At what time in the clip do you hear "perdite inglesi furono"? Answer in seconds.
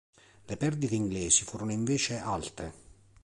0.57-1.71